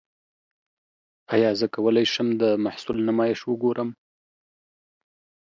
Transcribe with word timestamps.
ایا 1.33 1.51
زه 1.59 1.65
کولی 1.75 2.05
شم 2.13 2.27
د 2.41 2.43
محصول 2.65 2.97
نمایش 3.07 3.39
وګورم؟ 3.45 3.89